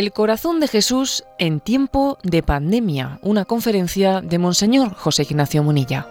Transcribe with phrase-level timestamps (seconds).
[0.00, 6.06] El corazón de Jesús en tiempo de pandemia, una conferencia de Monseñor José Ignacio Munilla.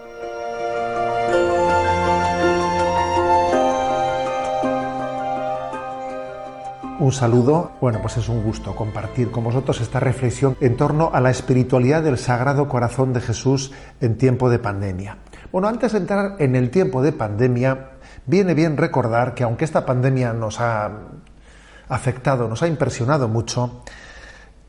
[7.00, 11.20] Un saludo, bueno, pues es un gusto compartir con vosotros esta reflexión en torno a
[11.20, 15.18] la espiritualidad del Sagrado Corazón de Jesús en tiempo de pandemia.
[15.50, 17.90] Bueno, antes de entrar en el tiempo de pandemia,
[18.24, 20.92] viene bien recordar que aunque esta pandemia nos ha
[21.90, 23.82] afectado, nos ha impresionado mucho,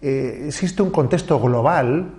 [0.01, 2.11] eh, existe un contexto global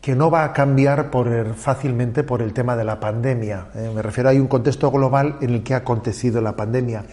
[0.00, 1.10] que no va a cambiar
[1.54, 3.68] fácilmente por el tema de la pandemia.
[3.74, 7.04] Eh, me refiero, hay un contexto global en el que ha acontecido la pandemia.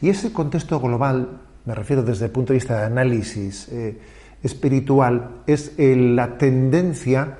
[0.00, 3.98] Y ese contexto global, me refiero desde el punto de vista de análisis eh,
[4.42, 7.38] espiritual, es la tendencia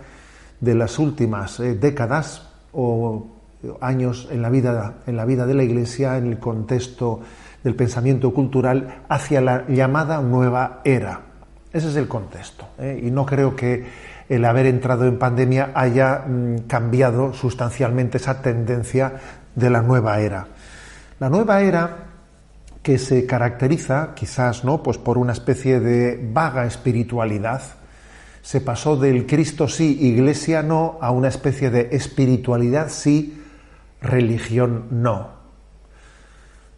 [0.60, 3.26] de las últimas décadas o
[3.80, 7.20] años en la, vida, en la vida de la Iglesia, en el contexto
[7.66, 11.22] del pensamiento cultural hacia la llamada nueva era.
[11.72, 12.68] Ese es el contexto.
[12.78, 13.02] ¿eh?
[13.02, 13.84] Y no creo que
[14.28, 19.14] el haber entrado en pandemia haya mm, cambiado sustancialmente esa tendencia
[19.52, 20.46] de la nueva era.
[21.18, 22.04] La nueva era
[22.84, 27.62] que se caracteriza quizás no pues por una especie de vaga espiritualidad
[28.42, 33.42] se pasó del Cristo sí iglesia no a una especie de espiritualidad sí
[34.00, 35.30] religión no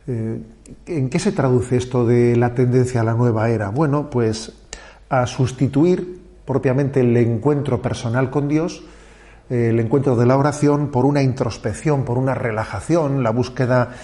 [0.06, 0.40] eh,
[0.86, 3.70] ¿En qué se traduce esto de la tendencia a la nueva era?
[3.70, 4.52] Bueno, pues
[5.08, 8.84] a sustituir propiamente el encuentro personal con Dios,
[9.48, 13.94] el encuentro de la oración, por una introspección, por una relajación, la búsqueda,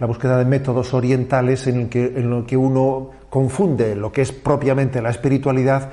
[0.00, 5.02] la búsqueda de métodos orientales en el que, que uno confunde lo que es propiamente
[5.02, 5.90] la espiritualidad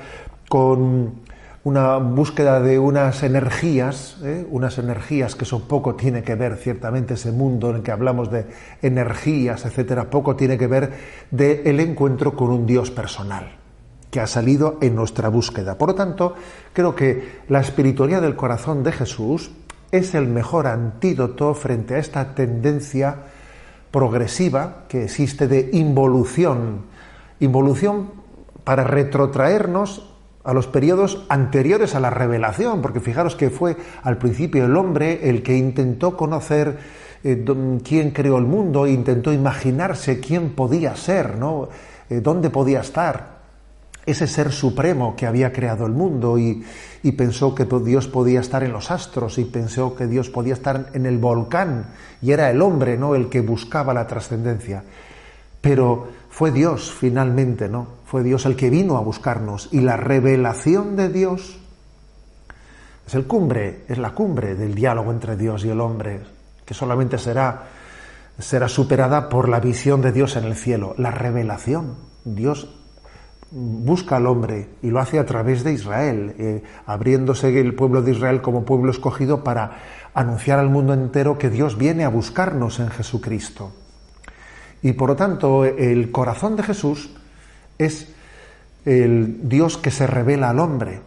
[0.48, 1.14] con
[1.64, 4.44] una búsqueda de unas energías, ¿eh?
[4.50, 8.30] unas energías que eso poco tiene que ver, ciertamente ese mundo en el que hablamos
[8.32, 8.46] de
[8.82, 10.92] energías, etcétera, poco tiene que ver
[11.30, 13.58] del encuentro con un Dios personal
[14.10, 15.78] que ha salido en nuestra búsqueda.
[15.78, 16.34] Por lo tanto,
[16.74, 19.52] creo que la espiritualidad del corazón de Jesús
[19.90, 23.16] es el mejor antídoto frente a esta tendencia
[23.90, 26.82] progresiva que existe de involución,
[27.40, 28.10] involución
[28.64, 30.11] para retrotraernos
[30.44, 35.28] a los periodos anteriores a la revelación, porque fijaros que fue al principio el hombre
[35.28, 36.78] el que intentó conocer
[37.24, 37.44] eh,
[37.84, 41.68] quién creó el mundo, intentó imaginarse quién podía ser, ¿no?
[42.10, 43.42] Eh, dónde podía estar
[44.04, 46.64] ese ser supremo que había creado el mundo y,
[47.04, 50.90] y, pensó que Dios podía estar en los astros y pensó que Dios podía estar
[50.92, 51.86] en el volcán
[52.20, 53.14] y era el hombre, ¿no?
[53.14, 54.82] El que buscaba la trascendencia.
[55.60, 58.01] Pero fue Dios finalmente, ¿no?
[58.12, 61.58] Fue Dios el que vino a buscarnos y la revelación de Dios
[63.06, 66.20] es el cumbre, es la cumbre del diálogo entre Dios y el hombre,
[66.66, 67.70] que solamente será
[68.38, 71.94] será superada por la visión de Dios en el cielo, la revelación.
[72.26, 72.68] Dios
[73.50, 78.10] busca al hombre y lo hace a través de Israel, eh, abriéndose el pueblo de
[78.10, 79.78] Israel como pueblo escogido para
[80.12, 83.72] anunciar al mundo entero que Dios viene a buscarnos en Jesucristo.
[84.82, 87.08] Y por lo tanto, el corazón de Jesús
[87.84, 88.08] es
[88.84, 91.00] el Dios que se revela al hombre.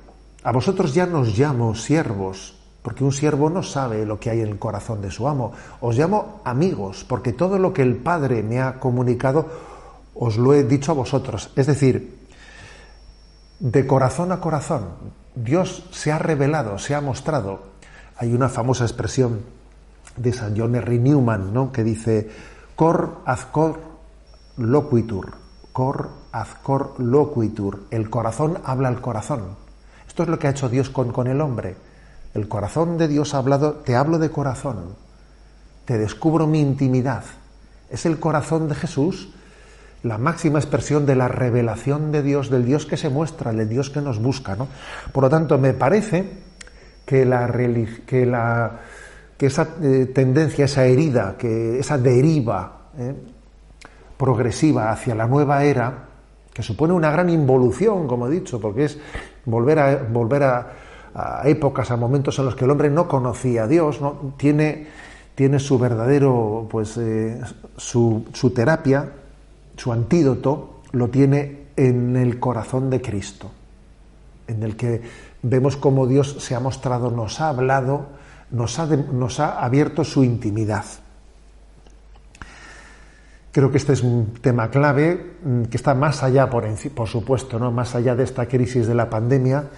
[0.44, 4.50] A vosotros ya nos llamo siervos, porque un siervo no sabe lo que hay en
[4.50, 5.54] el corazón de su amo.
[5.82, 9.50] Os llamo amigos, porque todo lo que el Padre me ha comunicado
[10.16, 11.50] os lo he dicho a vosotros.
[11.56, 12.20] Es decir,
[13.60, 14.90] de corazón a corazón,
[15.36, 17.64] Dios se ha revelado, se ha mostrado.
[18.18, 19.42] Hay una famosa expresión
[20.16, 21.72] de San John Henry Newman, ¿no?
[21.72, 22.30] que dice,
[22.76, 23.80] Cor azcor
[24.58, 25.34] loquitur.
[25.74, 26.10] Cor
[26.42, 27.84] azcor loquitur.
[27.92, 29.56] El corazón habla al corazón.
[30.08, 31.76] Esto es lo que ha hecho Dios con, con el hombre.
[32.34, 34.96] El corazón de Dios ha hablado, te hablo de corazón.
[35.86, 37.24] Te descubro mi intimidad.
[37.90, 39.30] Es el corazón de Jesús
[40.04, 43.90] la máxima expresión de la revelación de Dios, del Dios que se muestra, del Dios
[43.90, 44.56] que nos busca.
[44.56, 44.68] ¿no?
[45.12, 46.30] Por lo tanto, me parece
[47.06, 47.52] que la,
[48.06, 48.82] que la
[49.38, 53.16] que esa eh, tendencia, esa herida, que esa deriva eh,
[54.18, 56.05] progresiva hacia la nueva era,
[56.56, 58.98] que supone una gran involución, como he dicho, porque es
[59.44, 60.72] volver a, volver a,
[61.44, 64.34] épocas, a momentos en los que el hombre no conocía a Dios, ¿no?
[64.38, 64.88] tiene,
[65.36, 67.42] tiene su verdadero, pues, eh,
[67.76, 69.12] su, su terapia,
[69.76, 73.52] su antídoto, lo tiene en el corazón de Cristo,
[74.48, 75.02] en el que
[75.42, 78.06] vemos cómo Dios se ha mostrado, nos ha hablado,
[78.50, 80.86] nos ha, abierto su intimidad.
[83.56, 87.58] Creo que este es un tema clave mm, que está más allá, por, por supuesto,
[87.58, 87.72] ¿no?
[87.72, 89.70] más allá de esta crisis de la pandemia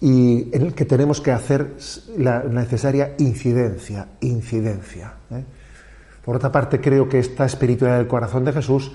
[0.00, 1.76] y en el que tenemos que hacer
[2.18, 5.12] la necesaria incidencia, incidencia.
[5.30, 5.44] ¿eh?
[6.24, 8.90] Por otra parte, creo que esta espiritualidad del corazón de Jesús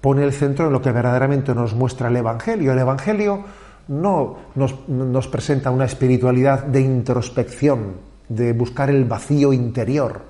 [0.00, 2.70] pone el centro en lo que verdaderamente nos muestra el Evangelio.
[2.70, 3.42] El Evangelio
[3.88, 7.94] no nos, presenta una espiritualidad de introspección,
[8.28, 10.22] de buscar el vacío interior.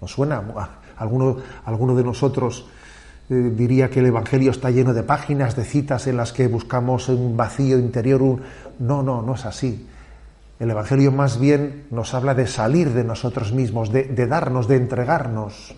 [0.00, 0.42] ¿Nos suena?
[0.96, 2.66] Alguno, de nosotros
[3.28, 7.08] eh, diría que el Evangelio está lleno de páginas, de citas en las que buscamos
[7.08, 8.38] un vacío interior.
[8.78, 9.86] No, no, no es así.
[10.58, 15.74] El Evangelio más bien nos habla de salir de nosotros mismos, de, darnos, de entregarnos.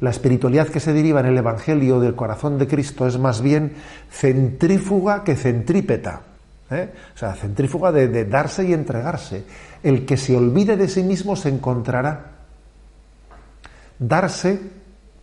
[0.00, 3.74] La espiritualidad que se deriva en el Evangelio del corazón de Cristo es más bien
[4.10, 6.22] centrífuga que centrípeta.
[6.70, 6.92] ¿eh?
[7.14, 9.44] O sea, centrífuga de, de darse y entregarse.
[9.82, 12.35] El que se olvide de sí mismo se encontrará.
[13.98, 14.60] Darse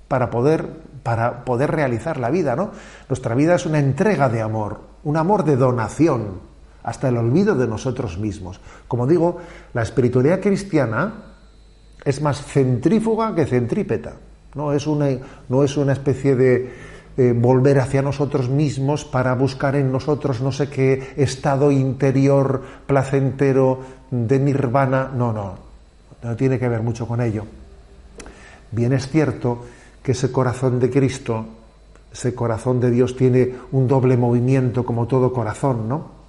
[0.07, 0.67] para poder,
[1.03, 2.71] para poder realizar la vida, ¿no?
[3.09, 6.53] Nuestra vida es una entrega de amor, un amor de donación
[6.83, 8.59] hasta el olvido de nosotros mismos.
[8.87, 9.37] Como digo,
[9.73, 11.13] la espiritualidad cristiana
[12.03, 14.13] es más centrífuga que centrípeta.
[14.55, 15.07] No es una,
[15.49, 16.73] no es una especie de
[17.17, 23.79] eh, volver hacia nosotros mismos para buscar en nosotros no sé qué estado interior placentero
[24.11, 25.09] de nirvana.
[25.15, 25.55] No, no,
[26.21, 27.45] no tiene que ver mucho con ello.
[28.73, 29.65] Bien es cierto
[30.01, 31.45] que ese corazón de Cristo,
[32.11, 36.23] ese corazón de Dios tiene un doble movimiento como todo corazón, ¿no?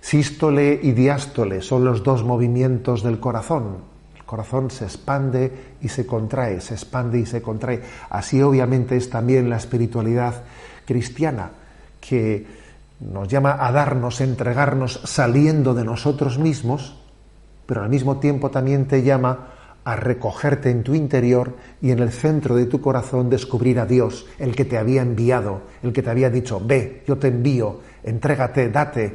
[0.00, 3.76] Sístole y diástole son los dos movimientos del corazón.
[4.16, 7.82] El corazón se expande y se contrae, se expande y se contrae.
[8.08, 10.42] Así obviamente es también la espiritualidad
[10.86, 11.50] cristiana,
[12.00, 12.46] que
[13.00, 16.96] nos llama a darnos, entregarnos saliendo de nosotros mismos,
[17.66, 19.50] pero al mismo tiempo también te llama
[19.84, 24.26] a recogerte en tu interior y en el centro de tu corazón descubrir a Dios,
[24.38, 28.70] el que te había enviado, el que te había dicho, ve, yo te envío, entrégate,
[28.70, 29.14] date,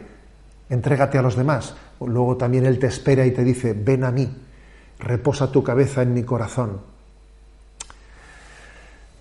[0.70, 1.76] entrégate a los demás.
[2.00, 4.30] Luego también Él te espera y te dice, ven a mí,
[5.00, 6.82] reposa tu cabeza en mi corazón.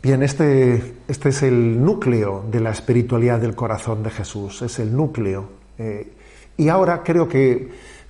[0.03, 4.95] Bien, este, este es el núcleo de la espiritualidad del corazón de Jesús, es el
[4.95, 5.49] núcleo.
[5.79, 6.13] Eh,
[6.57, 7.69] y ahora creo que,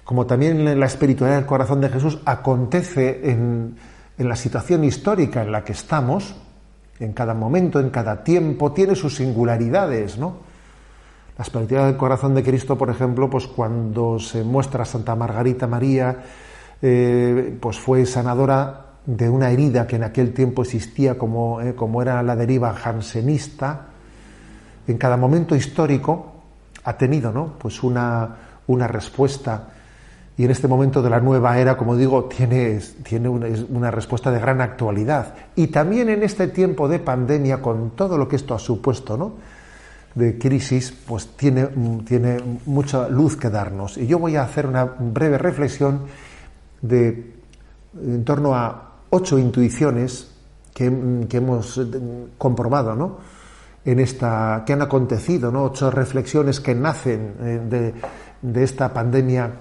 [0.09, 3.77] como también la espiritualidad del corazón de Jesús acontece en,
[4.17, 6.35] en la situación histórica en la que estamos,
[6.99, 10.39] en cada momento, en cada tiempo, tiene sus singularidades, ¿no?
[11.37, 15.67] La espiritualidad del corazón de Cristo, por ejemplo, pues cuando se muestra a Santa Margarita
[15.67, 16.25] María,
[16.81, 22.01] eh, pues fue sanadora de una herida que en aquel tiempo existía como, eh, como
[22.01, 23.89] era la deriva jansenista,
[24.87, 26.33] en cada momento histórico
[26.85, 27.59] ha tenido ¿no?
[27.59, 28.37] pues una,
[28.69, 29.75] una respuesta
[30.39, 34.39] y en este momento de la nueva era, como digo, tiene, tiene una, respuesta de
[34.39, 35.35] gran actualidad.
[35.57, 39.33] Y también en este tiempo de pandemia, con todo lo que esto ha supuesto, ¿no?
[40.15, 41.69] de crisis, pues tiene,
[42.07, 43.99] tiene mucha luz que darnos.
[43.99, 46.03] Y yo voy a hacer una breve reflexión
[46.83, 47.35] de,
[48.01, 50.31] en torno a ocho intuiciones
[50.73, 51.81] que, hemos
[52.39, 53.19] comprobado, ¿no?
[53.85, 55.65] En esta, que han acontecido, ¿no?
[55.65, 57.95] Ocho reflexiones que nacen eh, de,
[58.43, 59.53] de esta pandemia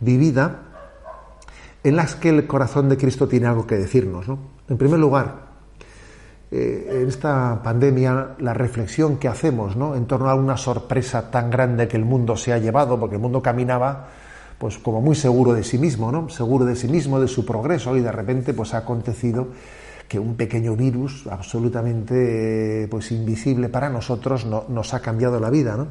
[0.00, 0.62] vivida,
[1.82, 4.28] en las que el corazón de Cristo tiene algo que decirnos.
[4.28, 4.38] ¿no?
[4.68, 5.50] En primer lugar,
[6.50, 9.94] eh, en esta pandemia la reflexión que hacemos ¿no?
[9.94, 13.22] en torno a una sorpresa tan grande que el mundo se ha llevado, porque el
[13.22, 14.08] mundo caminaba
[14.58, 16.28] pues como muy seguro de sí mismo, ¿no?
[16.28, 19.48] seguro de sí mismo, de su progreso, y de repente pues ha acontecido
[20.06, 25.76] que un pequeño virus absolutamente pues invisible para nosotros no, nos ha cambiado la vida.
[25.76, 25.86] ¿no?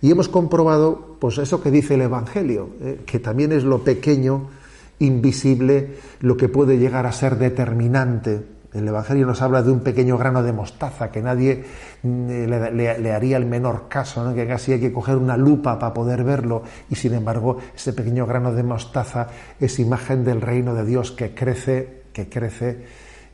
[0.00, 3.00] Y hemos comprobado pues eso que dice el Evangelio, ¿eh?
[3.04, 4.48] que también es lo pequeño,
[5.00, 10.18] invisible, lo que puede llegar a ser determinante el Evangelio nos habla de un pequeño
[10.18, 11.64] grano de mostaza que nadie
[12.02, 16.22] mm, le, haría el menor caso, que casi hay que coger una lupa para poder
[16.22, 19.28] verlo y sin embargo ese pequeño grano de mostaza
[19.58, 22.84] es imagen del reino de Dios que crece, que crece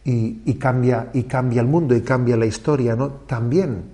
[0.04, 2.94] y, cambia, y cambia el mundo y cambia la historia.
[2.94, 3.08] ¿no?
[3.26, 3.93] También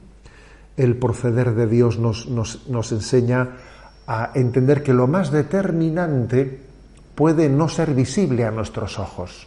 [0.82, 3.56] el proceder de Dios nos, nos enseña
[4.06, 6.60] a entender que lo más determinante
[7.14, 9.46] puede no ser visible a nuestros ojos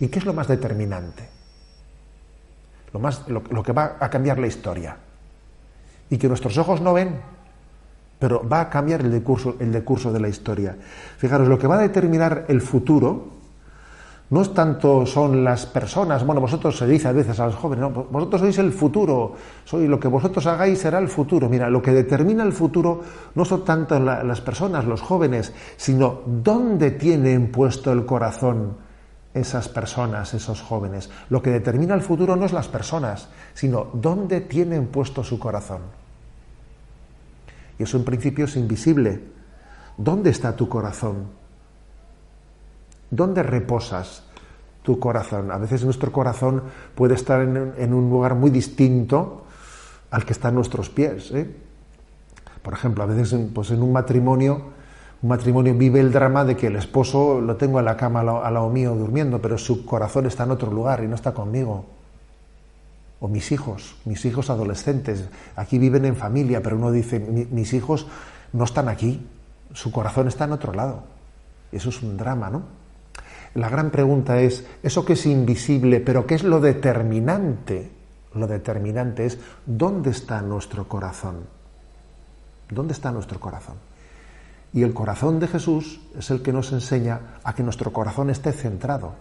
[0.00, 1.28] ¿Y qué es lo más determinante?
[2.92, 4.96] Lo, más, lo, que va a cambiar la historia.
[6.10, 7.20] Y que nuestros ojos no ven,
[8.18, 10.76] pero va a cambiar el decurso, el decurso de la historia.
[11.18, 13.35] Fijaros, lo que va a determinar el futuro
[14.28, 17.92] no es tanto son las personas, bueno, vosotros se dice a veces a los jóvenes,
[18.10, 21.48] vosotros sois el futuro, soy lo que vosotros hagáis será el futuro.
[21.48, 23.02] Mira, lo que determina el futuro
[23.36, 28.84] no son tanto las personas, los jóvenes, sino dónde tienen puesto el corazón
[29.32, 31.08] esas personas, esos jóvenes.
[31.28, 35.82] Lo que determina el futuro no es las personas, sino dónde tienen puesto su corazón.
[37.78, 39.20] Y eso en principio es invisible.
[39.98, 41.45] ¿Dónde está tu corazón?
[43.10, 44.26] ¿Dónde reposas
[44.86, 45.50] tu corazón.
[45.50, 46.62] A veces nuestro corazón
[46.94, 49.42] puede estar en, un lugar muy distinto
[50.12, 51.32] al que están nuestros pies.
[51.32, 51.50] ¿eh?
[52.62, 54.62] Por ejemplo, a veces pues en un matrimonio,
[55.22, 58.54] un matrimonio vive el drama de que el esposo lo tengo en la cama al
[58.54, 61.86] lado mío durmiendo, pero su corazón está en otro lugar y no está conmigo.
[63.18, 68.06] O mis hijos, mis hijos adolescentes, aquí viven en familia, pero uno dice, mis hijos
[68.52, 69.26] no están aquí,
[69.72, 71.02] su corazón está en otro lado.
[71.72, 72.85] Eso es un drama, ¿no?
[73.56, 77.90] La gran pregunta es, eso que es invisible, pero ¿qué es lo determinante?
[78.34, 81.46] Lo determinante es, ¿dónde está nuestro corazón?
[82.68, 83.76] ¿Dónde está nuestro corazón?
[84.74, 88.52] Y el corazón de Jesús es el que nos enseña a que nuestro corazón esté
[88.52, 89.14] centrado,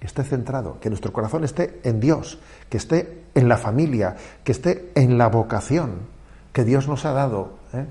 [0.00, 2.38] esté centrado, que nuestro corazón esté en Dios,
[2.68, 4.14] que esté en la familia,
[4.44, 6.20] que esté en la vocación
[6.52, 7.86] que Dios nos ha dado, ¿eh?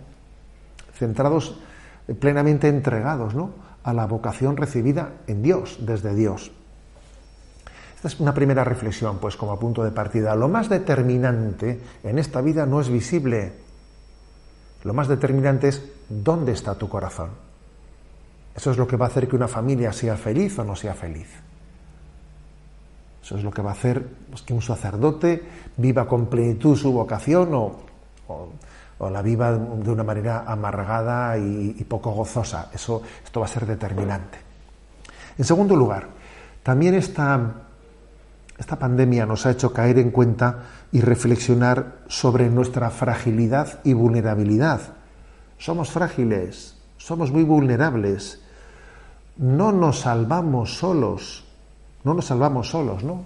[0.93, 1.59] centrados,
[2.07, 3.51] eh, plenamente entregados ¿no?
[3.83, 6.51] A la vocación recibida en Dios, desde Dios.
[7.95, 10.36] Esta es una primera reflexión, pues como punto de partida.
[10.36, 13.53] Lo más determinante en esta vida no es visible.
[14.83, 17.29] Lo más determinante es dónde está tu corazón.
[18.55, 20.93] Eso es lo que va a hacer que una familia sea feliz o no sea
[20.93, 21.27] feliz.
[23.21, 25.43] Eso es lo que va a hacer pues, que un sacerdote
[25.77, 27.79] viva con plenitud su vocación o,
[29.08, 32.70] la viva de una manera amargada y, poco gozosa.
[32.74, 34.39] Eso, esto va a ser determinante.
[35.38, 36.08] En segundo lugar,
[36.63, 37.39] también esta,
[38.58, 44.82] esta pandemia nos ha hecho caer en cuenta y reflexionar sobre nuestra fragilidad y vulnerabilidad.
[45.60, 48.41] Somos frágiles, somos muy vulnerables.
[49.38, 51.46] No nos salvamos solos
[52.03, 53.24] no nos salvamos solos, ¿no?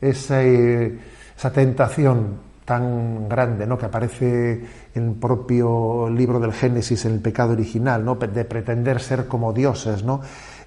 [0.00, 3.78] Esa tentación tan grande, ¿no?
[3.78, 8.16] Que aparece en el propio libro del Génesis, en el pecado original, ¿no?
[8.16, 10.20] De pretender ser como dioses, ¿no?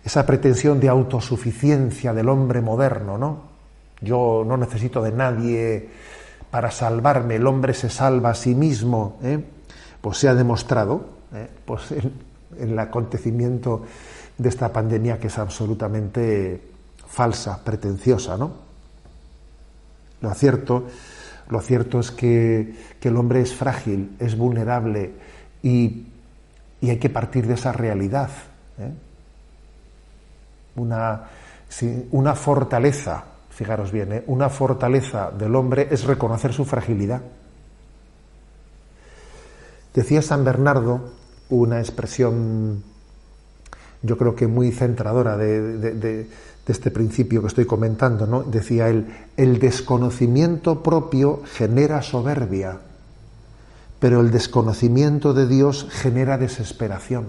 [0.04, 3.50] Esa pretensión de autosuficiencia del hombre moderno, ¿no?
[4.02, 5.90] Yo no necesito de nadie
[6.50, 9.44] para salvarme, el hombre se salva a sí mismo, ¿eh?
[10.02, 11.48] pues se ha demostrado, ¿eh?
[11.66, 12.14] pues en
[12.60, 13.84] el acontecimiento
[14.38, 16.62] de esta pandemia que es absolutamente
[17.08, 18.70] falsa, pretenciosa, ¿no?
[20.22, 20.86] Lo cierto,
[21.50, 25.12] lo cierto es que, el hombre es frágil, es vulnerable
[25.64, 26.06] y,
[26.82, 28.30] hay que partir de esa realidad.
[28.78, 28.92] ¿eh?
[30.76, 31.24] Una,
[32.12, 34.24] una fortaleza, fijaros bien, ¿eh?
[34.28, 37.22] una fortaleza del hombre es reconocer su fragilidad.
[39.94, 41.14] Decía San Bernardo
[41.50, 42.84] una expresión,
[44.04, 46.30] yo creo que muy centradora de de
[46.74, 48.44] este principio que estoy comentando, ¿no?
[48.44, 49.08] Decía él,
[49.38, 52.80] el desconocimiento propio genera soberbia,
[54.00, 57.26] pero el desconocimiento de Dios genera desesperación.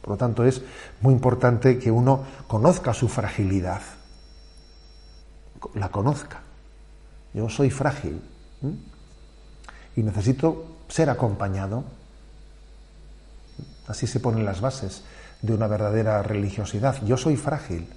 [0.00, 0.62] Por lo tanto, es
[1.00, 3.82] muy importante que uno conozca su fragilidad,
[5.74, 6.40] la conozca.
[7.34, 8.20] Yo soy frágil
[9.94, 11.84] y necesito ser acompañado.
[13.86, 15.02] Así se ponen las bases
[15.42, 16.96] de una verdadera religiosidad.
[17.04, 17.88] Yo soy frágil.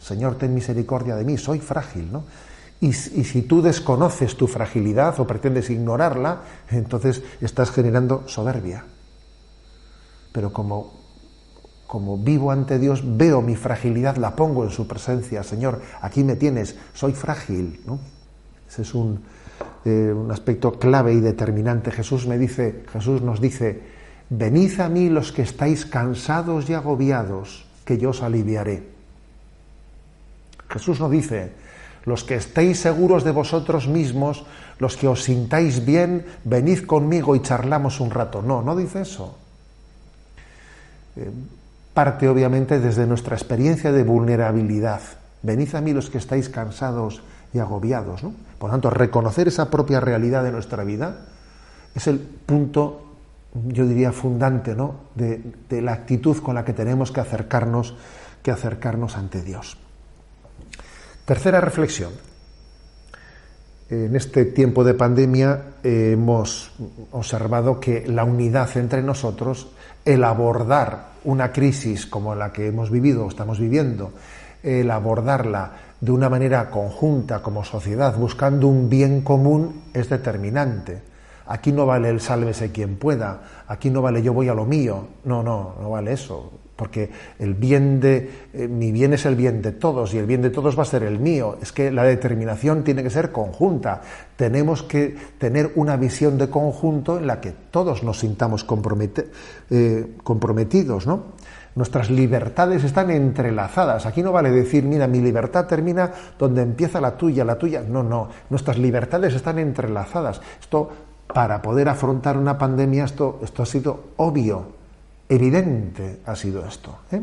[0.00, 2.24] Señor, ten misericordia de mí, soy frágil, ¿no?
[2.80, 8.84] Y, si tú desconoces tu fragilidad o pretendes ignorarla, entonces estás generando soberbia.
[10.30, 10.92] Pero como,
[11.88, 15.42] como vivo ante Dios, veo mi fragilidad, la pongo en su presencia.
[15.42, 17.80] Señor, aquí me tienes, soy frágil.
[17.84, 17.98] ¿no?
[18.68, 19.24] Ese es un,
[19.84, 21.90] eh, un aspecto clave y determinante.
[21.90, 23.82] Jesús me dice, Jesús nos dice,
[24.30, 28.82] Venid a mí los que estáis cansados y agobiados, que yo os aliviaré.
[30.68, 31.52] Jesús no dice,
[32.04, 34.44] los que estéis seguros de vosotros mismos,
[34.78, 38.42] los que os sintáis bien, venid conmigo y charlamos un rato.
[38.42, 39.38] No, no dice eso.
[41.16, 41.30] Eh,
[41.94, 45.00] parte obviamente desde nuestra experiencia de vulnerabilidad.
[45.42, 47.22] Venid a mí los que estáis cansados
[47.54, 48.22] y agobiados.
[48.22, 48.34] ¿no?
[48.58, 51.16] Por tanto, reconocer esa propia realidad de nuestra vida
[51.94, 53.07] es el punto
[53.66, 54.94] yo diría, fundante ¿no?
[55.14, 55.42] de,
[55.82, 57.96] la actitud con la que tenemos que acercarnos,
[58.42, 59.76] que acercarnos ante Dios.
[61.24, 62.12] Tercera reflexión.
[63.90, 66.72] En este tiempo de pandemia hemos
[67.12, 69.68] observado que la unidad entre nosotros,
[70.04, 74.12] el abordar una crisis como la que hemos vivido o estamos viviendo,
[74.62, 81.07] el abordarla de una manera conjunta como sociedad, buscando un bien común, es determinante.
[81.48, 85.08] Aquí no vale el sálvese quien pueda, aquí no vale yo voy a lo mío.
[85.24, 86.52] No, no, no vale eso.
[86.78, 90.42] porque el bien de eh, mi bien es el bien de todos y el bien
[90.42, 91.58] de todos va a ser el mío.
[91.60, 94.02] Es que la determinación tiene que ser conjunta.
[94.36, 98.64] Tenemos que tener una visión de conjunto en la que todos nos sintamos
[99.70, 101.24] eh, comprometidos, ¿no?
[101.74, 104.06] Nuestras libertades están entrelazadas.
[104.06, 107.82] Aquí no vale decir, mira, mi libertad termina donde empieza la tuya, la tuya.
[107.82, 108.28] No, no.
[108.50, 110.40] Nuestras libertades están entrelazadas.
[110.60, 110.90] Esto,
[111.32, 114.66] para poder afrontar una pandemia, esto, esto ha sido obvio,
[115.28, 116.96] evidente ha sido esto.
[117.12, 117.22] ¿eh?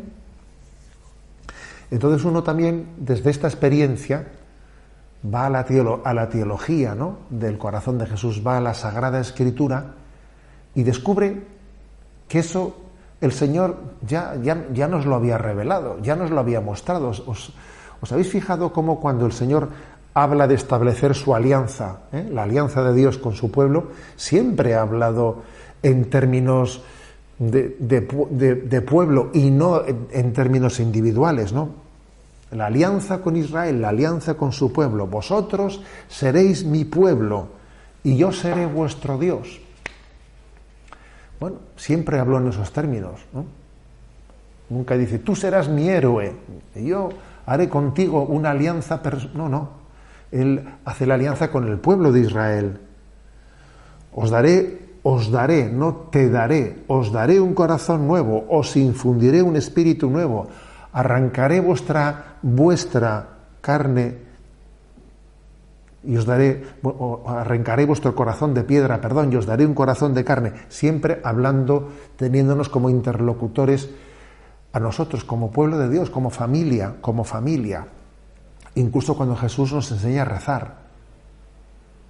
[1.92, 4.28] Entonces uno también, desde esta experiencia,
[5.34, 7.18] va a la, teología ¿no?
[7.30, 9.94] del corazón de Jesús, va a la Sagrada Escritura
[10.74, 11.44] y descubre
[12.28, 12.76] que eso
[13.22, 17.10] el Señor ya, ya, nos lo había revelado, ya nos lo había mostrado.
[17.10, 17.54] ¿Os,
[18.12, 19.70] habéis fijado cómo cuando el Señor
[20.16, 22.28] habla de establecer su alianza, ¿eh?
[22.32, 25.44] la alianza de Dios con su pueblo, siempre ha hablado
[25.84, 26.82] en términos
[27.38, 31.70] de, pueblo y no en, términos individuales, ¿no?
[32.52, 35.08] La alianza con Israel, la alianza con su pueblo.
[35.08, 37.48] Vosotros seréis mi pueblo
[38.04, 39.60] y yo seré vuestro Dios.
[41.42, 43.20] Bueno, siempre habló en esos términos.
[43.34, 43.46] ¿no?
[44.70, 46.34] Nunca dice, tú serás mi héroe,
[46.76, 47.10] y yo
[47.46, 49.02] haré contigo una alianza.
[49.34, 49.85] No, no.
[50.36, 52.77] Él hace la alianza con el pueblo de Israel.
[54.12, 59.56] Os daré, os daré, no te daré, os daré un corazón nuevo, os infundiré un
[59.56, 60.48] espíritu nuevo,
[60.92, 63.27] arrancaré vuestra, vuestra
[63.62, 64.25] carne
[66.04, 66.63] y os daré,
[67.25, 71.89] arrancaré vuestro corazón de piedra, perdón, y os daré un corazón de carne, siempre hablando,
[72.18, 73.89] teniéndonos como interlocutores
[74.74, 77.88] a nosotros, como pueblo de Dios, como familia, como familia.
[78.75, 80.86] Incluso cuando Jesús nos enseña a rezar,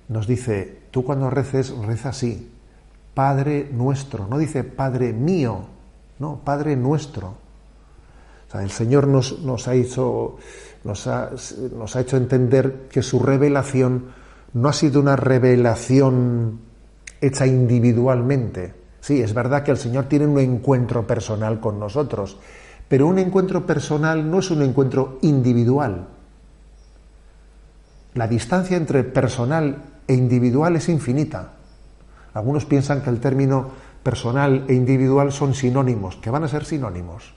[0.08, 2.52] nos dice, tú cuando reces, reza así,
[3.14, 5.66] Padre nuestro, no dice Padre mío,
[6.20, 7.46] no, Padre nuestro.
[8.54, 10.38] El Señor nos, nos ha hecho
[10.86, 14.06] nos ha, hecho entender que su revelación
[14.54, 16.60] no ha sido una revelación
[17.20, 18.74] hecha individualmente.
[19.02, 22.38] Sí, es verdad que el Señor tiene un encuentro personal con nosotros,
[22.88, 26.08] pero un encuentro personal no es un encuentro individual.
[28.16, 29.76] La distancia entre personal
[30.08, 31.50] e individual es infinita.
[32.34, 37.34] Algunos piensan que el término personal e individual son sinónimos, que van a ser sinónimos.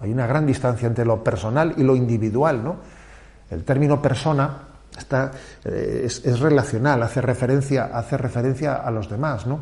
[0.00, 2.76] Hay una gran distancia entre lo personal y lo individual, ¿no?
[3.50, 5.30] El término persona está,
[5.64, 9.60] eh, es, relacional, hace referencia, hace referencia a los demás, ¿no?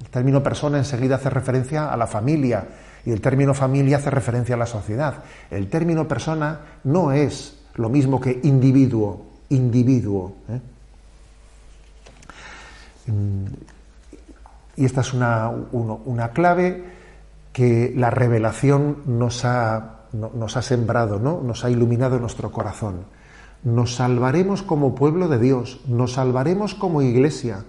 [0.00, 2.66] El término persona enseguida hace referencia a la familia
[3.06, 5.14] y el término familia hace referencia a la sociedad.
[5.50, 10.32] El término persona no es lo mismo que individuo, individuo.
[10.48, 10.60] ¿eh?
[13.10, 13.46] Mm,
[14.76, 16.84] y esta es una, clave
[17.52, 21.40] que la revelación nos ha, nos ha sembrado, ¿no?
[21.42, 23.04] nos ha iluminado nuestro corazón.
[23.64, 27.64] Nos salvaremos como pueblo de Dios, nos salvaremos como iglesia,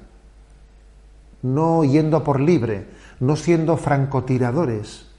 [1.42, 2.88] no yendo por libre,
[3.20, 5.13] no siendo francotiradores.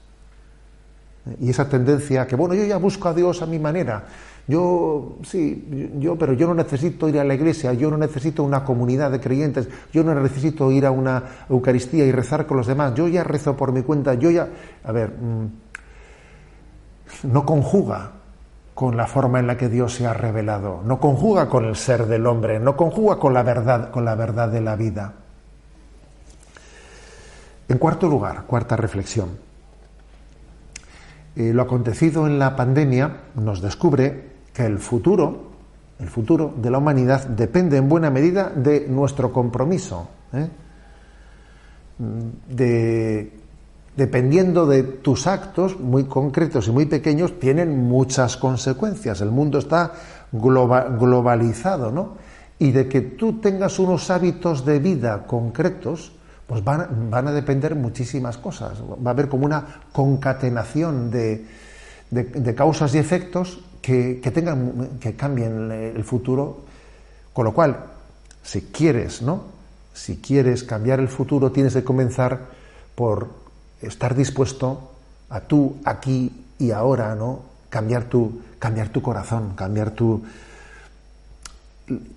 [1.39, 4.05] Y esa tendencia que, bueno, yo ya busco a Dios a mi manera,
[4.47, 8.63] yo, sí, yo, pero yo no necesito ir a la iglesia, yo no necesito una
[8.63, 12.93] comunidad de creyentes, yo no necesito ir a una Eucaristía y rezar con los demás,
[12.93, 14.47] yo ya rezo por mi cuenta, yo ya.
[14.83, 15.47] A ver, mm,
[17.31, 18.11] no conjuga
[18.75, 22.05] con la forma en la que Dios se ha revelado, no conjuga con el ser
[22.05, 25.13] del hombre, no conjuga con la verdad, con la verdad de la vida.
[27.67, 29.44] En cuarto lugar, cuarta reflexión.
[31.35, 35.51] Lo acontecido en la pandemia nos descubre que el futuro,
[35.99, 40.07] el futuro de la humanidad depende en buena medida de nuestro compromiso.
[40.31, 40.47] ¿eh?
[42.49, 43.31] De,
[43.95, 49.21] dependiendo de tus actos, muy concretos y muy pequeños, tienen muchas consecuencias.
[49.21, 49.93] El mundo está
[50.31, 52.15] globalizado, ¿no?
[52.59, 56.13] Y de que tú tengas unos hábitos de vida concretos,
[56.47, 58.79] pues van, a depender muchísimas cosas.
[58.81, 61.45] Va a haber como una concatenación de,
[62.11, 66.61] de causas y efectos que, tengan, que cambien el futuro.
[67.33, 67.77] Con lo cual,
[68.41, 69.43] si quieres, ¿no?
[69.93, 72.39] Si quieres cambiar el futuro, tienes que comenzar
[72.95, 73.29] por
[73.81, 74.91] estar dispuesto
[75.29, 77.41] a tú, aquí y ahora, ¿no?
[77.69, 80.23] Cambiar tu, cambiar tu corazón, cambiar tu,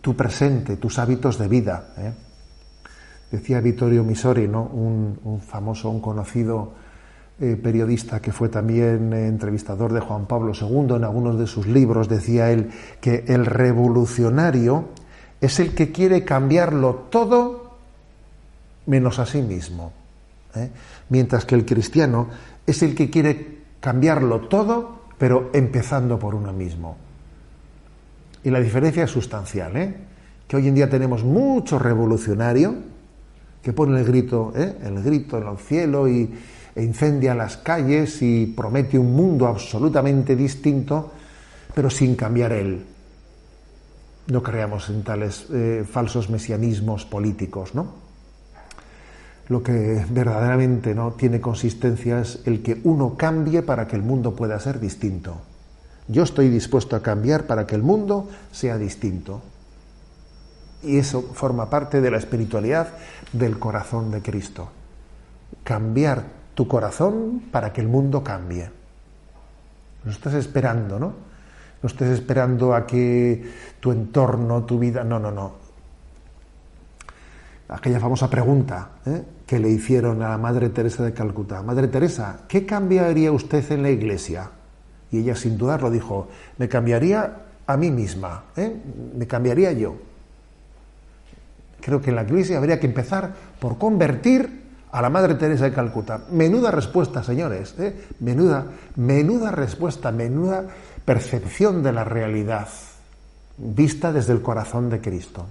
[0.01, 1.89] tu presente, tus hábitos de vida.
[1.99, 2.13] ¿eh?
[3.31, 4.63] Decía Vittorio Misori, ¿no?
[4.63, 6.73] un, famoso, un conocido
[7.41, 11.67] eh, periodista que fue también eh, entrevistador de Juan Pablo II, en algunos de sus
[11.67, 14.89] libros decía él que el revolucionario
[15.41, 17.77] es el que quiere cambiarlo todo
[18.87, 19.93] menos a sí mismo,
[20.57, 20.71] ¿eh?
[21.11, 22.29] mientras que el cristiano
[22.67, 26.97] es el que quiere cambiarlo todo, pero empezando por uno mismo.
[28.43, 29.95] Y la diferencia es sustancial, ¿eh?
[30.47, 32.75] que hoy en día tenemos mucho revolucionario
[33.69, 34.79] que pone el grito, ¿eh?
[34.83, 36.27] el grito en el cielo y,
[36.75, 41.13] e incendia las calles y promete un mundo absolutamente distinto,
[41.75, 42.87] pero sin cambiar él.
[44.29, 47.93] No creamos en tales eh, falsos mesianismos políticos, ¿no?
[49.49, 54.35] Lo que verdaderamente no tiene consistencia es el que uno cambie para que el mundo
[54.35, 55.43] pueda ser distinto.
[56.07, 59.43] Yo estoy dispuesto a cambiar para que el mundo sea distinto.
[60.83, 62.89] Y eso forma parte de la espiritualidad
[63.33, 64.69] del corazón de Cristo.
[65.65, 68.71] Cambiar tu corazón para que el mundo cambie.
[70.05, 71.13] No estás esperando, ¿no?
[71.83, 75.05] No estés esperando a que tu entorno, tu vida.
[75.05, 75.53] No, no, no.
[77.69, 79.23] Aquella famosa pregunta ¿eh?
[79.47, 81.63] que le hicieron a la Madre Teresa de Calcuta.
[81.63, 84.51] Madre Teresa, ¿qué cambiaría usted en la iglesia?
[85.11, 87.37] Y ella sin dudarlo dijo, me cambiaría
[87.67, 88.75] a mí misma, ¿eh?
[89.17, 90.08] me cambiaría yo.
[91.89, 94.61] Creo que en la iglesia habría que empezar por convertir
[94.93, 96.21] a la Madre Teresa de Calcuta.
[96.31, 98.09] Menuda respuesta, señores, ¿eh?
[98.21, 100.67] menuda, menuda respuesta, menuda
[101.07, 102.69] percepción de la realidad,
[103.57, 105.47] vista desde el corazón de Cristo.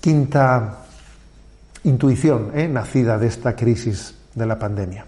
[0.00, 0.78] Quinta
[1.84, 2.66] intuición ¿eh?
[2.66, 5.06] nacida de esta crisis de la pandemia.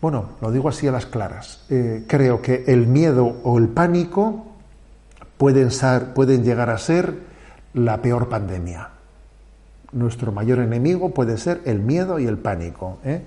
[0.00, 1.66] Bueno, lo digo así a las claras.
[1.68, 4.55] Eh, creo que el miedo o el pánico
[5.38, 7.14] pueden, ser, pueden llegar a ser
[7.74, 8.90] la peor pandemia.
[9.92, 12.98] Nuestro mayor enemigo puede ser el miedo y el pánico.
[13.04, 13.22] ¿eh?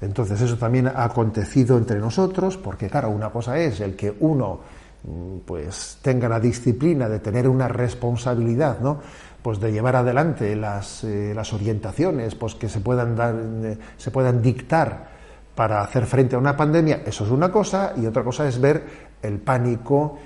[0.00, 4.60] Entonces eso también ha acontecido entre nosotros, porque claro, una cosa es el que uno
[5.04, 9.00] mm, pues tenga la disciplina de tener una responsabilidad, ¿no?
[9.42, 14.10] Pues de llevar adelante las, eh, las orientaciones pues que se puedan dar, eh, se
[14.10, 15.16] puedan dictar
[15.54, 18.84] para hacer frente a una pandemia, eso es una cosa, y otra cosa es ver
[19.22, 20.18] el pánico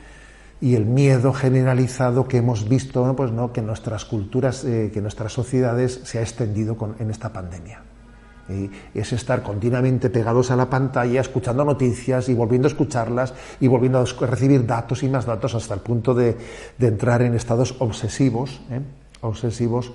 [0.61, 3.53] y el miedo generalizado que hemos visto pues, ¿no?
[3.53, 7.83] que nuestras culturas, eh, que nuestras sociedades se ha extendido con, en esta pandemia.
[8.49, 8.69] Y
[8.99, 14.01] es estar continuamente pegados a la pantalla, escuchando noticias y volviendo a escucharlas y volviendo
[14.01, 16.37] a recibir datos y más datos hasta el punto de,
[16.81, 18.81] entrar en estados obsesivos, ¿eh?
[19.21, 19.93] obsesivos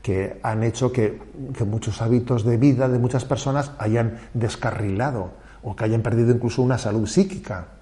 [0.00, 1.20] que han hecho que
[1.66, 6.78] muchos hábitos de vida de muchas personas hayan descarrilado o que hayan perdido incluso una
[6.78, 7.77] salud psíquica.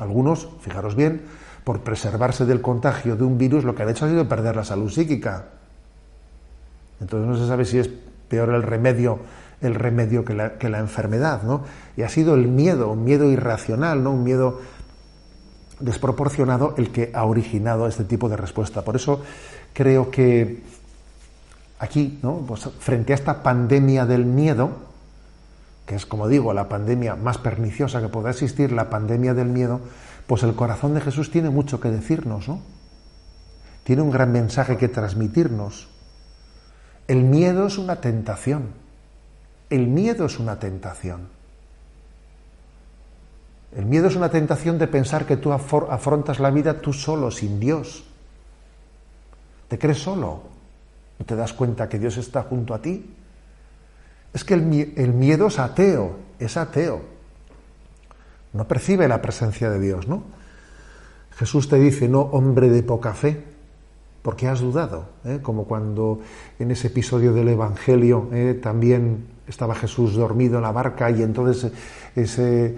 [0.00, 1.22] Algunos, fijaros bien,
[1.64, 4.64] por preservarse del contagio de un virus, lo que han hecho ha sido perder la
[4.64, 5.46] salud psíquica.
[7.00, 7.88] Entonces no se sabe si es
[8.28, 9.18] peor el remedio,
[9.60, 11.62] el remedio que la, que la enfermedad, ¿no?
[11.96, 14.12] Y ha sido el miedo, un miedo irracional, ¿no?
[14.12, 14.60] Un miedo
[15.80, 18.82] desproporcionado el que ha originado este tipo de respuesta.
[18.82, 19.22] Por eso
[19.72, 20.62] creo que
[21.78, 22.38] aquí, ¿no?
[22.46, 24.87] Pues frente a esta pandemia del miedo,
[25.88, 29.80] que es, como digo, la pandemia más perniciosa que pueda existir, la pandemia del miedo,
[30.26, 32.60] pues el corazón de Jesús tiene mucho que decirnos, ¿no?
[33.84, 35.88] Tiene un gran mensaje que transmitirnos.
[37.06, 38.74] El miedo es una tentación.
[39.70, 41.28] El miedo es una tentación.
[43.74, 47.58] El miedo es una tentación de pensar que tú afrontas la vida tú solo, sin
[47.58, 48.04] Dios.
[49.68, 50.42] ¿Te crees solo?
[51.18, 53.14] ¿No te das cuenta que Dios está junto a ti?
[54.32, 57.00] Es que el, miedo es ateo, es ateo.
[58.52, 60.22] No percibe la presencia de Dios, ¿no?
[61.36, 63.42] Jesús te dice, no, hombre de poca fe,
[64.22, 65.38] porque has dudado, ¿eh?
[65.40, 66.20] como cuando
[66.58, 68.58] en ese episodio del Evangelio ¿eh?
[68.60, 71.72] también estaba Jesús dormido en la barca y entonces
[72.16, 72.76] ese,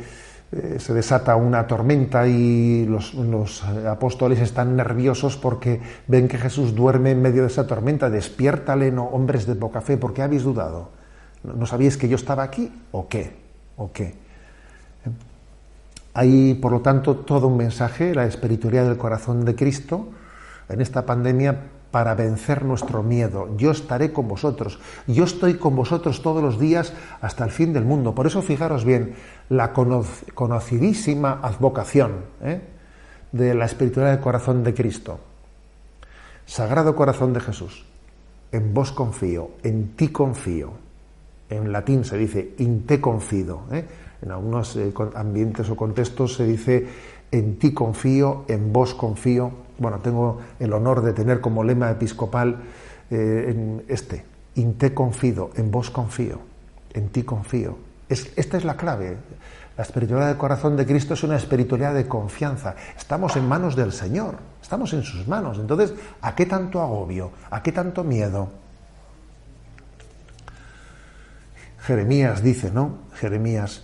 [0.52, 6.74] eh, se desata una tormenta y los, los, apóstoles están nerviosos porque ven que Jesús
[6.74, 8.10] duerme en medio de esa tormenta.
[8.10, 10.99] Despiértale, no, hombres de poca fe, ¿por qué habéis dudado?
[11.42, 13.32] ¿No sabíais que yo estaba aquí o qué?
[13.76, 14.14] ¿O qué?
[16.12, 20.08] Hay, por lo tanto, todo un mensaje, la espiritualidad del corazón de Cristo
[20.68, 23.48] en esta pandemia para vencer nuestro miedo.
[23.56, 24.78] Yo estaré con vosotros.
[25.06, 28.14] Yo estoy con vosotros todos los días hasta el fin del mundo.
[28.14, 29.14] Por eso fijaros bien,
[29.48, 32.60] la conocidísima advocación ¿eh?
[33.32, 35.20] de la espiritualidad del corazón de Cristo.
[36.46, 37.84] Sagrado corazón de Jesús,
[38.52, 40.89] en vos confío, en ti confío
[41.50, 43.62] en latín se dice in te confido.
[43.72, 43.84] ¿eh?
[44.22, 46.86] En algunos eh, ambientes o contextos se dice
[47.30, 49.50] en ti confío, en vos confío.
[49.78, 52.62] Bueno, tengo el honor de tener como lema episcopal
[53.10, 54.24] eh, en este,
[54.56, 56.38] in te confido, en vos confío,
[56.94, 57.78] en ti confío.
[58.08, 59.16] Es, esta es la clave.
[59.76, 62.74] La espiritualidad del corazón de Cristo es una espiritualidad de confianza.
[62.96, 65.58] Estamos en manos del Señor, estamos en sus manos.
[65.58, 67.30] Entonces, ¿a qué tanto agobio?
[67.50, 68.59] ¿A qué tanto miedo?
[71.90, 72.98] Jeremías dice, ¿no?
[73.14, 73.82] Jeremías,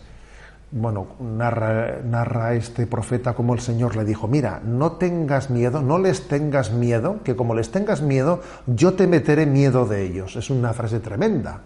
[0.70, 5.98] bueno, narra, narra este profeta como el Señor le dijo, mira, no tengas miedo, no
[5.98, 10.36] les tengas miedo, que como les tengas miedo, yo te meteré miedo de ellos.
[10.36, 11.62] Es una frase tremenda.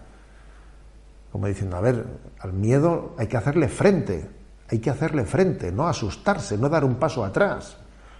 [1.31, 2.07] Como diciendo, a ver,
[2.39, 4.27] al miedo hay que hacerle frente,
[4.67, 7.77] hay que hacerle frente, no asustarse, no dar un paso atrás,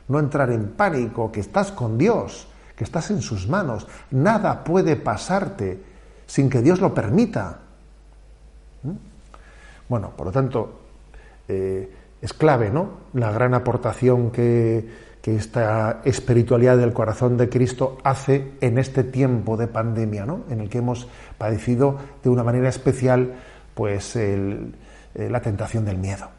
[0.09, 3.87] no entrar en pánico, que estás con Dios, que estás en sus manos.
[4.11, 5.83] Nada puede pasarte
[6.27, 7.70] sin que Dios lo permita.
[9.91, 10.71] Bueno, por lo tanto,
[11.49, 12.91] eh, es clave, ¿no?
[13.11, 19.67] La gran aportación que, esta espiritualidad del corazón de Cristo hace en este tiempo de
[19.67, 20.45] pandemia, ¿no?
[20.49, 23.33] En el que hemos padecido de una manera especial,
[23.75, 24.71] pues, eh,
[25.13, 26.29] la tentación del miedo.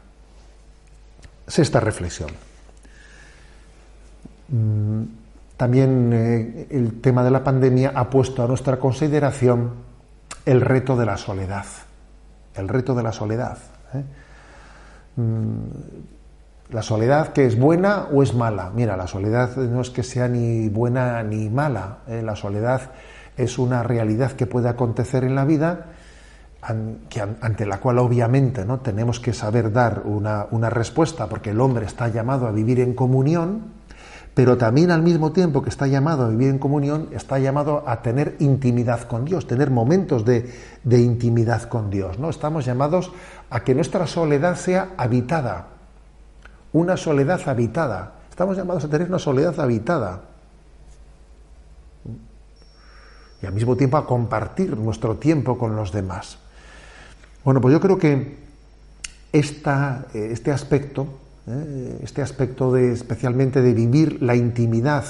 [1.45, 2.31] Sexta reflexión.
[4.47, 5.03] Mm,
[5.57, 9.73] también eh, el tema de la pandemia ha puesto a nuestra consideración
[10.43, 11.65] el reto de la soledad.
[12.55, 13.57] El reto de la soledad.
[15.15, 15.57] Mm,
[16.69, 18.71] la soledad que es buena o es mala.
[18.73, 21.99] Mira, la soledad no es que sea ni buena ni mala.
[22.07, 22.21] ¿eh?
[22.23, 22.91] La soledad
[23.37, 25.85] es una realidad que puede acontecer en la vida,
[26.61, 28.79] ante la cual obviamente ¿no?
[28.79, 32.93] tenemos que saber dar una, una respuesta, porque el hombre está llamado a vivir en
[32.93, 33.82] comunión,
[34.33, 38.01] pero también al mismo tiempo que está llamado a vivir en comunión, está llamado a
[38.01, 40.49] tener intimidad con Dios, tener momentos de,
[40.85, 42.17] intimidad con Dios.
[42.17, 42.29] ¿no?
[42.29, 43.11] Estamos llamados
[43.51, 45.67] a que nuestra soledad sea habitada,
[46.71, 48.13] una soledad habitada.
[48.29, 50.21] Estamos llamados a tener una soledad habitada.
[53.39, 56.39] Y al mismo tiempo a compartir nuestro tiempo con los demás.
[57.43, 58.37] Bueno, pues yo creo que
[59.31, 61.99] esta, eh, este aspecto ¿eh?
[62.03, 65.05] este aspecto de, especialmente de vivir la intimidad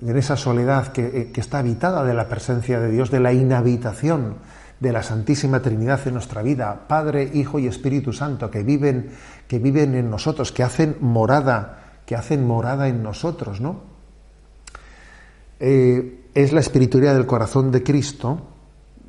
[0.00, 4.34] en esa soledad eh, que, está habitada de la presencia de Dios, de la inhabitación
[4.80, 9.10] de la Santísima Trinidad en nuestra vida, Padre, Hijo y Espíritu Santo, que viven,
[9.48, 13.80] que viven en nosotros, que hacen morada, que hacen morada en nosotros, ¿no?
[15.58, 18.42] Eh, es la espiritualidad del corazón de Cristo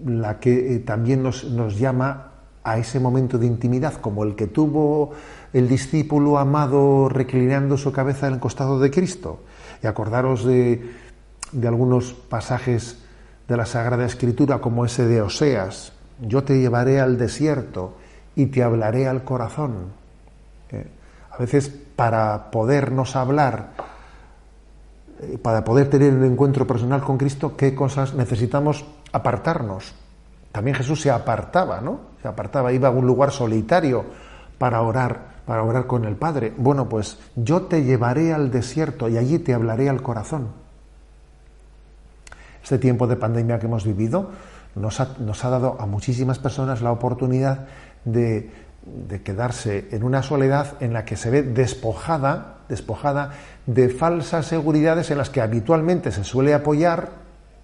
[0.06, 2.27] la que también nos, nos llama
[2.68, 5.12] a ese momento de intimidad, como el que tuvo
[5.54, 9.40] el discípulo amado reclinando su cabeza en el costado de Cristo.
[9.82, 10.92] Y acordaros de,
[11.66, 12.98] algunos pasajes
[13.48, 17.96] de la Sagrada Escritura, como ese de Oseas, yo te llevaré al desierto
[18.36, 19.94] y te hablaré al corazón.
[20.70, 20.86] Eh,
[21.32, 23.72] a veces para podernos hablar,
[25.22, 29.96] eh, para poder tener un encuentro personal con Cristo, ¿qué cosas necesitamos apartarnos?
[30.58, 32.00] También Jesús se apartaba, ¿no?
[32.20, 34.06] Se apartaba, iba a un lugar solitario
[34.58, 36.52] para orar para orar con el Padre.
[36.58, 40.48] Bueno, pues yo te llevaré al desierto y allí te hablaré al corazón.
[42.64, 44.32] Este tiempo de pandemia que hemos vivido
[44.74, 47.68] nos ha, dado a muchísimas personas la oportunidad
[48.04, 48.50] de,
[49.24, 53.34] quedarse en una soledad en la que se ve despojada, despojada
[53.68, 57.12] de falsas seguridades en las que habitualmente se suele apoyar,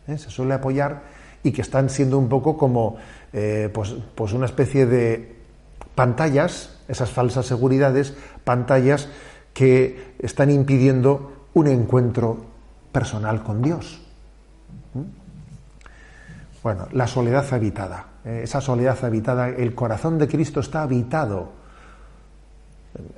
[0.08, 0.20] ¿eh?
[0.20, 1.02] se suele apoyar
[1.44, 2.96] y que están siendo un poco como
[3.34, 5.36] eh, pues, pues una especie de
[5.96, 9.10] pantallas esas falsas seguridades, pantallas
[9.54, 12.46] que están impidiendo un encuentro
[12.92, 14.02] personal con Dios.
[14.94, 15.02] ¿Mm?
[16.62, 21.52] Bueno, la soledad habitada, eh, esa soledad habitada, el corazón de Cristo está habitado.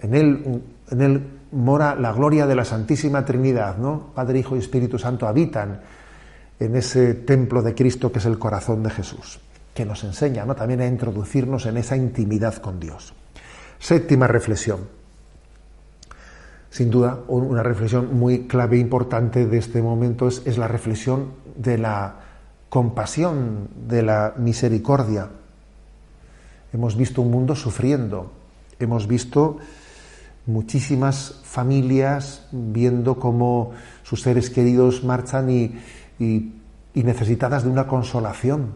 [0.02, 4.12] En él, en él mora la gloria de la Santísima Trinidad, ¿no?
[4.16, 5.82] Padre, Hijo y Espíritu Santo habitan
[6.60, 9.40] en ese templo de Cristo que es el corazón de Jesús,
[9.74, 10.56] que nos enseña ¿no?
[10.56, 13.14] también a introducirnos en esa intimidad con Dios.
[13.80, 14.80] Séptima reflexión.
[16.70, 21.78] Sin duda, una reflexión muy clave e importante de este momento es, la reflexión de
[21.78, 22.16] la
[22.68, 25.30] compasión, de la misericordia.
[26.74, 28.32] Hemos visto un mundo sufriendo,
[28.78, 29.58] hemos visto
[30.48, 33.72] muchísimas familias viendo cómo
[34.04, 35.80] sus seres queridos marchan y,
[36.20, 36.52] y
[36.94, 38.74] necesitadas de una consolación,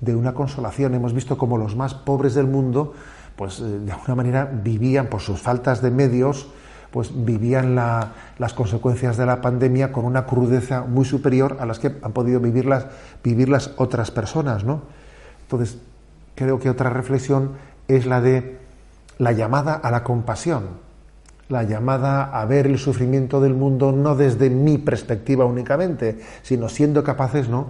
[0.00, 0.94] de una consolación.
[0.94, 2.94] Hemos visto cómo los más pobres del mundo
[3.38, 6.48] pues eh, de alguna manera vivían por sus faltas de medios,
[6.90, 11.94] pues vivían las consecuencias de la pandemia con una crudeza muy superior a las que
[12.02, 12.86] han podido vivirlas,
[13.22, 14.82] vivirlas otras personas, ¿no?
[15.42, 15.78] Entonces,
[16.34, 17.52] creo que otra reflexión
[17.88, 18.58] es la de
[19.18, 20.64] la llamada a la compasión,
[21.48, 27.02] la llamada a ver el sufrimiento del mundo no desde mi perspectiva únicamente, sino siendo
[27.02, 27.68] capaces, ¿no?,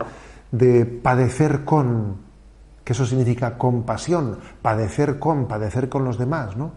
[0.51, 2.17] de padecer con,
[2.83, 6.73] que eso significa compasión, padecer con, padecer con los demás, ¿no?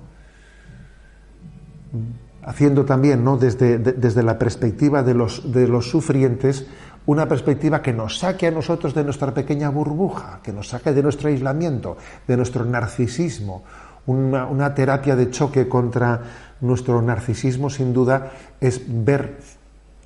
[2.44, 3.38] Haciendo también, ¿no?
[3.38, 6.68] Desde, desde la perspectiva de los, de los sufrientes,
[7.06, 11.02] una perspectiva que nos saque a nosotros de nuestra pequeña burbuja, que nos saque de
[11.02, 13.64] nuestro aislamiento, de nuestro narcisismo.
[14.06, 16.22] Una, terapia de choque contra
[16.62, 19.38] nuestro narcisismo, sin duda, es ver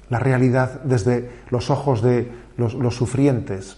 [0.10, 3.77] la realidad desde los ojos de los, sufrientes.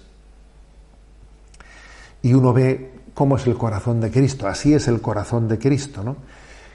[2.22, 6.04] Y uno ve cómo es el corazón de Cristo, así es el corazón de Cristo,
[6.04, 6.18] ¿no?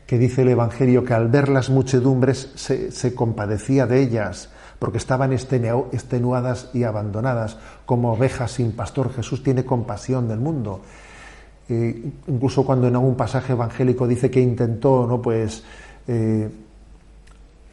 [0.06, 5.32] que dice el Evangelio que al ver las muchedumbres se, compadecía de ellas, porque estaban
[5.32, 9.12] extenuadas y abandonadas, como ovejas sin pastor.
[9.14, 10.82] Jesús tiene compasión del mundo.
[11.68, 15.22] Incluso cuando en algún pasaje evangélico dice que intentó, ¿no?
[15.22, 15.64] Pues
[16.06, 16.50] eh,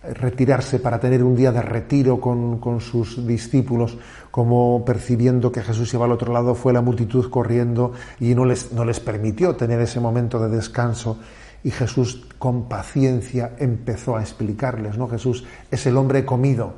[0.04, 3.98] retirarse para tener un día de retiro con, sus discípulos,
[4.32, 8.72] como percibiendo que Jesús iba al otro lado, fue la multitud corriendo y no les,
[8.72, 11.18] no les permitió tener ese momento de descanso.
[11.64, 15.10] Y Jesús con paciencia empezó a explicarles, ¿no?
[15.10, 16.74] Jesús es el hombre comido,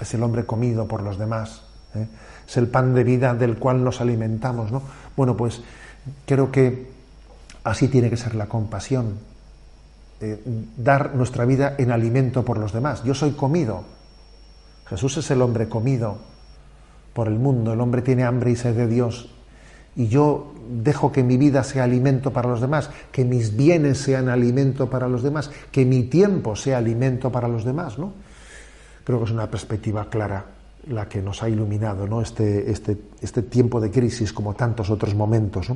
[0.00, 1.62] es el hombre comido por los demás,
[1.94, 2.08] ¿eh?
[2.46, 4.82] es el pan de vida del cual nos alimentamos, ¿no?
[5.16, 5.62] Bueno, pues
[6.24, 6.90] creo que
[7.64, 9.18] así tiene que ser la compasión,
[10.20, 10.40] eh,
[10.76, 13.02] dar nuestra vida en alimento por los demás.
[13.04, 13.84] Yo soy comido.
[14.86, 16.18] Jesús es el hombre comido
[17.12, 17.72] por el mundo.
[17.72, 19.30] El hombre tiene hambre y sed de Dios.
[19.96, 24.28] Y yo dejo que mi vida sea alimento para los demás, que mis bienes sean
[24.28, 28.12] alimento para los demás, que mi tiempo sea alimento para los demás, ¿no?
[29.04, 30.44] Creo que es una perspectiva clara
[30.88, 32.20] la que nos ha iluminado, ¿no?
[32.20, 35.68] Este, este, este tiempo de crisis como tantos otros momentos.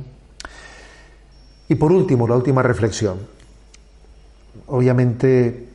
[1.71, 3.17] Y por último, la última reflexión
[4.67, 5.69] obviamente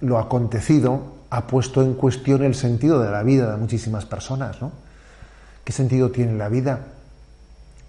[0.00, 4.72] lo acontecido ha puesto en cuestión el sentido de la vida de muchísimas personas, ¿no?
[5.62, 6.80] ¿Qué sentido tiene la vida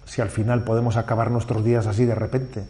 [0.04, 2.62] si al final podemos acabar nuestros días así de repente?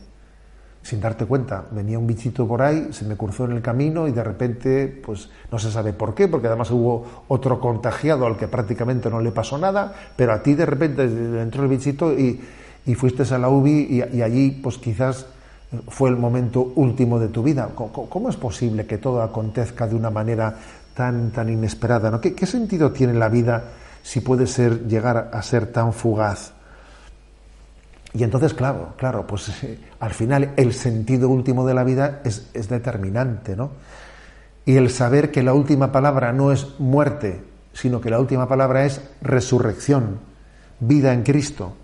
[0.83, 4.13] Sin darte cuenta, venía un bichito por ahí, se me cruzó en el camino y
[4.13, 8.49] de repente, pues no se sabe por qué, porque además hubo otro contagiado al que
[8.49, 12.41] prácticamente no le pasó nada, pero a ti de repente entró el bichito y,
[12.95, 15.27] fuiste a la UBI y allí, pues quizás
[15.89, 17.71] fue el momento último de tu vida.
[17.75, 20.55] ¿Cómo, es posible que todo acontezca de una manera
[20.95, 22.21] tan, tan inesperada?
[22.21, 23.65] ¿Qué, sentido tiene la vida
[24.03, 26.53] si puede ser, llegar a ser tan fugaz?
[28.15, 32.51] Y entonces, claro, claro, pues eh, al final el sentido último de la vida es,
[32.53, 33.71] es determinante, ¿no?
[34.67, 37.43] Y el saber que la última palabra no es muerte,
[37.73, 40.19] sino que la última palabra es resurrección,
[40.79, 41.75] vida en Cristo.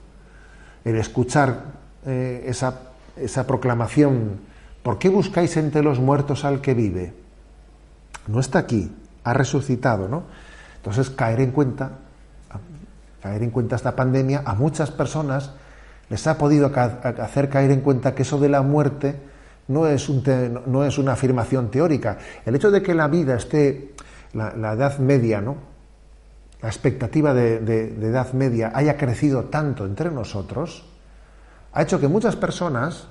[0.89, 1.65] El escuchar
[2.07, 2.89] eh, esa
[3.21, 4.41] esa proclamación,
[4.83, 7.13] ¿por qué buscáis entre los muertos al que vive?
[8.27, 8.93] No está aquí,
[9.25, 10.25] ha resucitado, ¿no?
[10.77, 11.93] Entonces, caer en cuenta,
[13.23, 15.53] caer en cuenta esta pandemia, a muchas personas
[16.09, 19.17] les ha podido hacer caer en cuenta que eso de la muerte
[19.69, 20.23] no es, un
[20.67, 22.19] no es una afirmación teórica.
[22.47, 23.93] El hecho de que la vida esté,
[24.33, 25.57] la, edad media, ¿no?
[26.61, 30.85] La expectativa de, edad media haya crecido tanto entre nosotros,
[31.73, 33.07] ha hecho que muchas personas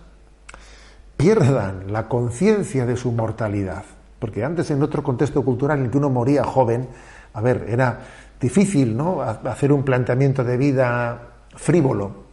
[1.15, 3.83] pierdan la conciencia de su mortalidad.
[4.19, 6.89] Porque antes, en otro contexto cultural en el que uno moría joven,
[7.33, 7.99] a ver, era
[8.39, 9.21] difícil ¿no?
[9.21, 11.19] hacer un planteamiento de vida
[11.55, 12.27] frívolo.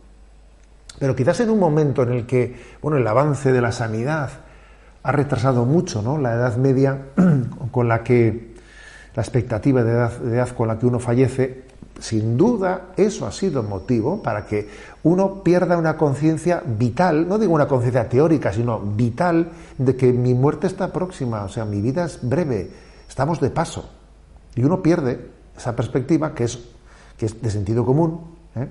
[0.98, 4.30] Pero quizás en un momento en el que bueno, el avance de la sanidad
[5.02, 6.18] ha retrasado mucho ¿no?
[6.18, 6.98] la edad media
[7.70, 8.53] con la que
[9.14, 11.64] la expectativa de edad, con la que uno fallece,
[12.00, 14.68] sin duda eso ha sido motivo para que
[15.04, 20.34] uno pierda una conciencia vital, no digo una conciencia teórica, sino vital de que mi
[20.34, 22.70] muerte está próxima, o sea, mi vida es breve,
[23.08, 23.88] estamos de paso.
[24.56, 26.58] Y uno pierde esa perspectiva que es,
[27.16, 28.20] que es de sentido común,
[28.56, 28.68] ¿eh?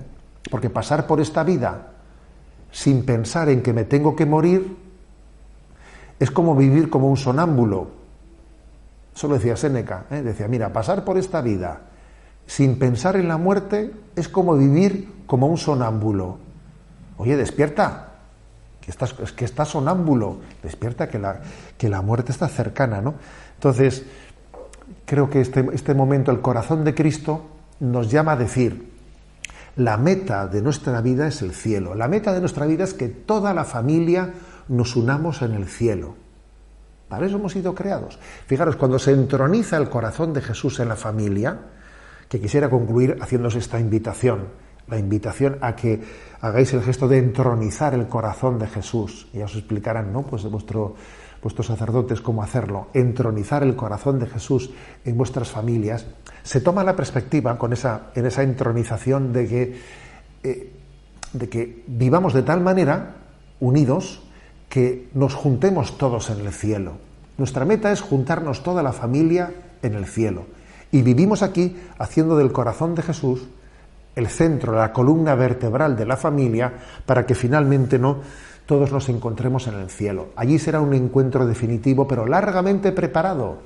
[0.50, 1.88] porque pasar por esta vida
[2.70, 4.76] sin pensar en que me tengo que morir
[6.18, 8.03] es como vivir como un sonámbulo.
[9.14, 10.22] Eso lo decía Séneca, ¿eh?
[10.22, 11.80] decía, mira, pasar por esta vida
[12.46, 16.38] sin pensar en la muerte es como vivir como un sonámbulo.
[17.16, 18.08] Oye, despierta,
[18.80, 18.92] que
[19.34, 21.40] que estás sonámbulo, despierta que la,
[21.78, 23.14] que la muerte está cercana, ¿no?
[23.54, 24.04] Entonces,
[25.06, 27.46] creo que este, este momento, el corazón de Cristo,
[27.80, 28.92] nos llama a decir,
[29.76, 33.08] la meta de nuestra vida es el cielo, la meta de nuestra vida es que
[33.08, 34.34] toda la familia
[34.68, 36.16] nos unamos en el cielo.
[37.14, 38.18] Para eso hemos sido creados.
[38.46, 41.60] Fijaros, cuando se entroniza el corazón de Jesús en la familia,
[42.28, 44.48] que quisiera concluir haciéndose esta invitación,
[44.88, 46.02] la invitación a que
[46.40, 49.28] hagáis el gesto de entronizar el corazón de Jesús.
[49.32, 50.22] Ya os explicarán, ¿no?
[50.22, 50.96] Pues de vuestro,
[51.40, 52.88] vuestros sacerdotes cómo hacerlo.
[52.94, 54.70] Entronizar el corazón de Jesús
[55.04, 56.08] en vuestras familias.
[56.42, 59.80] Se toma la perspectiva con esa, en esa entronización de que,
[60.42, 60.72] eh,
[61.32, 63.14] de que vivamos de tal manera,
[63.60, 64.20] unidos,
[64.74, 66.94] que nos juntemos todos en el cielo.
[67.38, 70.46] Nuestra meta es juntarnos toda la familia en el cielo
[70.90, 73.46] Y vivimos aquí haciendo del corazón de Jesús
[74.16, 76.72] el centro, la columna vertebral de la familia,
[77.06, 78.18] para que finalmente no
[78.66, 80.30] todos nos encontremos en el cielo.
[80.34, 83.58] Allí será un encuentro definitivo, pero largamente preparado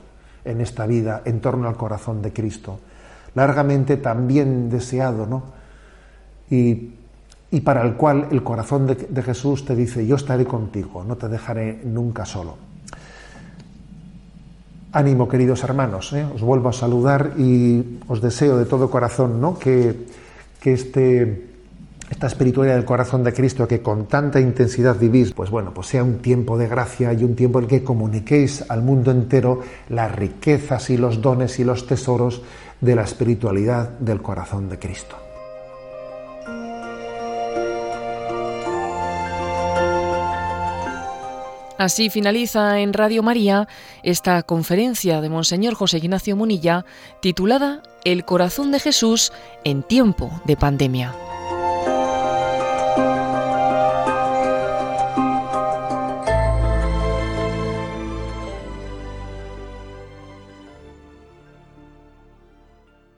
[0.45, 2.81] en esta vida en torno al corazón de Cristo,
[3.35, 5.43] largamente también deseado, ¿no?
[6.51, 6.99] Y,
[7.61, 11.81] para el cual el corazón de Jesús te dice, yo estaré contigo, no te dejaré
[11.85, 12.69] nunca solo.
[14.93, 16.25] Ánimo, queridos hermanos, ¿eh?
[16.35, 19.59] os vuelvo a saludar y os deseo de todo corazón ¿no?
[19.59, 20.07] que,
[20.61, 21.47] que este,
[22.11, 26.03] esta espiritualidad del corazón de Cristo que con tanta intensidad vivís, pues bueno, pues sea
[26.03, 30.11] un tiempo de gracia y un tiempo en el que comuniquéis al mundo entero las
[30.15, 32.41] riquezas y los dones y los tesoros
[32.81, 35.28] de la espiritualidad del corazón de Cristo.
[41.79, 43.69] Así finaliza en Radio María
[44.03, 46.85] esta conferencia de Monseñor José Ignacio Munilla
[47.23, 51.15] titulada El corazón de Jesús en tiempo de pandemia.